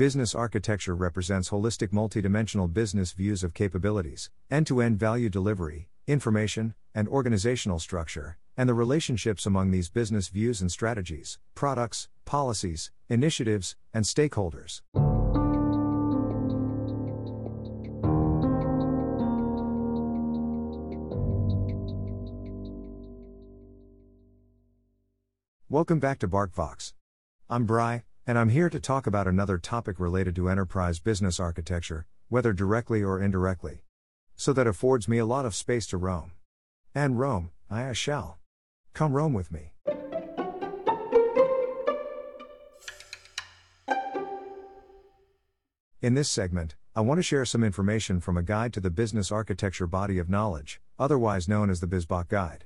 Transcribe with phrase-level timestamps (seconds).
[0.00, 6.72] Business architecture represents holistic multidimensional business views of capabilities, end to end value delivery, information,
[6.94, 13.76] and organizational structure, and the relationships among these business views and strategies, products, policies, initiatives,
[13.92, 14.80] and stakeholders.
[25.68, 26.94] Welcome back to BarcVox.
[27.50, 32.06] I'm Bry, and I'm here to talk about another topic related to enterprise business architecture,
[32.28, 33.82] whether directly or indirectly.
[34.36, 36.32] So that affords me a lot of space to roam.
[36.94, 38.38] And roam, I shall.
[38.94, 39.72] Come roam with me.
[46.02, 49.30] In this segment, I want to share some information from a guide to the business
[49.30, 52.64] architecture body of knowledge, otherwise known as the BIZBOK Guide.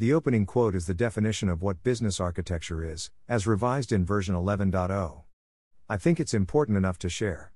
[0.00, 4.34] The opening quote is the definition of what business architecture is, as revised in version
[4.34, 5.24] 11.0.
[5.90, 7.52] I think it's important enough to share.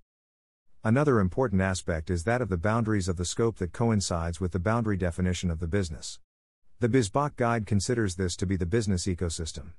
[0.84, 4.58] Another important aspect is that of the boundaries of the scope that coincides with the
[4.58, 6.18] boundary definition of the business.
[6.80, 9.70] The BIZBOK Guide considers this to be the business ecosystem.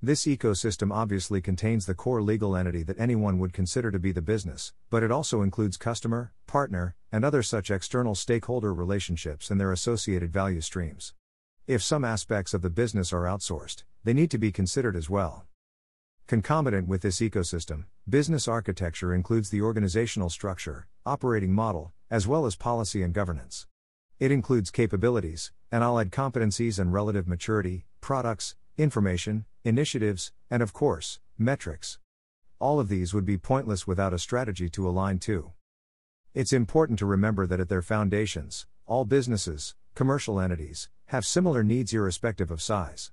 [0.00, 4.22] This ecosystem obviously contains the core legal entity that anyone would consider to be the
[4.22, 9.72] business, but it also includes customer, partner, and other such external stakeholder relationships and their
[9.72, 11.12] associated value streams.
[11.66, 15.46] If some aspects of the business are outsourced, they need to be considered as well.
[16.26, 22.54] Concomitant with this ecosystem, business architecture includes the organizational structure, operating model, as well as
[22.54, 23.66] policy and governance.
[24.20, 31.18] It includes capabilities, and I'll competencies and relative maturity, products, information, initiatives, and of course,
[31.38, 31.98] metrics.
[32.58, 35.52] All of these would be pointless without a strategy to align to.
[36.34, 41.92] It's important to remember that at their foundations, all businesses, commercial entities, have similar needs
[41.92, 43.12] irrespective of size.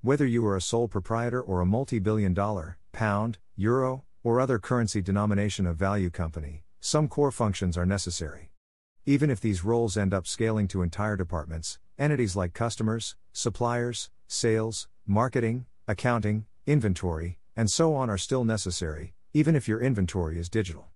[0.00, 4.58] Whether you are a sole proprietor or a multi billion dollar, pound, euro, or other
[4.58, 8.50] currency denomination of value company, some core functions are necessary.
[9.04, 14.88] Even if these roles end up scaling to entire departments, entities like customers, suppliers, sales,
[15.06, 20.91] marketing, accounting, inventory, and so on are still necessary, even if your inventory is digital.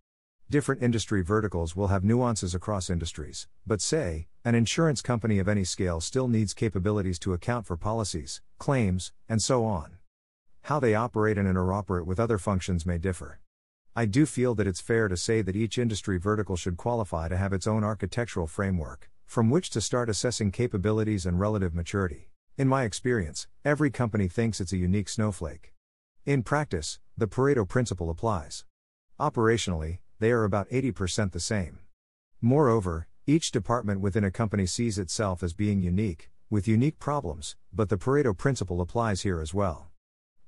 [0.48, 5.64] Different industry verticals will have nuances across industries, but say, an insurance company of any
[5.64, 9.96] scale still needs capabilities to account for policies, claims, and so on.
[10.62, 13.40] How they operate and interoperate with other functions may differ.
[13.96, 17.36] I do feel that it's fair to say that each industry vertical should qualify to
[17.36, 22.30] have its own architectural framework, from which to start assessing capabilities and relative maturity.
[22.56, 25.72] In my experience, every company thinks it's a unique snowflake.
[26.24, 28.64] In practice, the Pareto principle applies.
[29.18, 31.78] Operationally, they are about 80% the same.
[32.40, 37.88] Moreover, each department within a company sees itself as being unique, with unique problems, but
[37.88, 39.88] the Pareto principle applies here as well.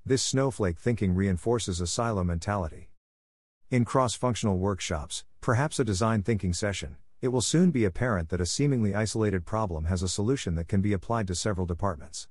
[0.06, 2.90] This snowflake thinking reinforces a silo mentality.
[3.70, 8.40] In cross functional workshops, perhaps a design thinking session, it will soon be apparent that
[8.40, 12.28] a seemingly isolated problem has a solution that can be applied to several departments.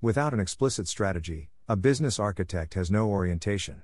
[0.00, 3.82] Without an explicit strategy, a business architect has no orientation.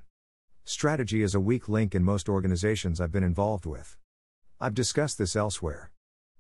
[0.68, 3.96] Strategy is a weak link in most organizations I've been involved with.
[4.60, 5.92] I've discussed this elsewhere.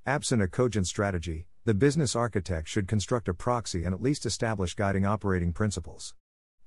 [0.04, 4.74] Absent a cogent strategy, the business architect should construct a proxy and at least establish
[4.74, 6.14] guiding operating principles.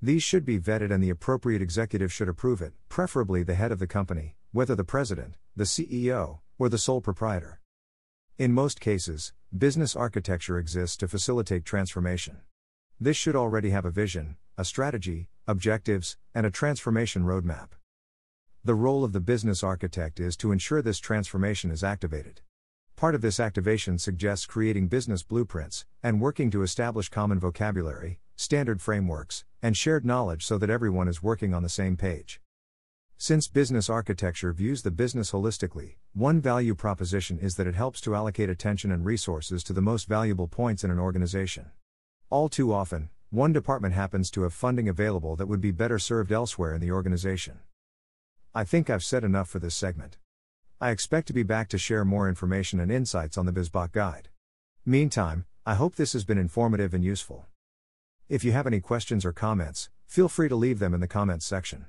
[0.02, 3.78] These should be vetted and the appropriate executive should approve it, preferably the head of
[3.78, 7.62] the company, whether the president, the CEO, or the sole proprietor.
[8.40, 12.38] In most cases, business architecture exists to facilitate transformation.
[13.04, 17.70] This should already have a vision, a strategy, objectives, and a transformation roadmap.
[18.64, 22.42] The role of the business architect is to ensure this transformation is activated.
[22.96, 28.84] Part of this activation suggests creating business blueprints and working to establish common vocabulary, standard
[28.84, 32.40] frameworks, and shared knowledge so that everyone is working on the same page.
[33.18, 38.14] Since business architecture views the business holistically, one value proposition is that it helps to
[38.14, 41.72] allocate attention and resources to the most valuable points in an organization.
[42.32, 46.32] All too often, one department happens to have funding available that would be better served
[46.32, 47.60] elsewhere in the organization.
[48.56, 50.18] I think I've said enough for this segment.
[50.80, 54.30] I expect to be back to share more information and insights on the BIZBOK Guide.
[54.86, 57.48] Meantime, I hope this has been informative and useful.
[58.30, 61.46] If you have any questions or comments, feel free to leave them in the comments
[61.46, 61.88] section.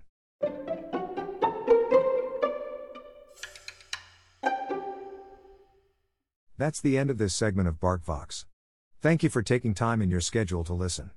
[6.59, 8.47] That's the end of this segment of BarcVox.
[9.03, 11.11] Thank you for taking time in your schedule to listen.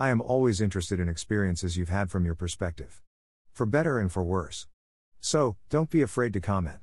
[0.00, 3.02] I am always interested in experiences you've had from your perspective.
[3.52, 4.66] For better and for worse.
[5.20, 6.80] So, don't be afraid to comment.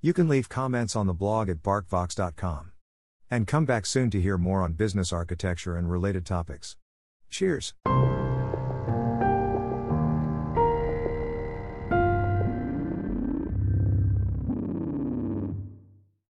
[0.00, 2.72] You can leave comments on the blog at barcvox.com.
[3.30, 6.78] And come back soon to hear more on business architecture and related topics.
[7.28, 7.74] Cheers.